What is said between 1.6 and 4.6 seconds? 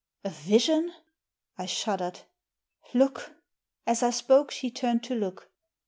shuddered. «Look!" As I spoke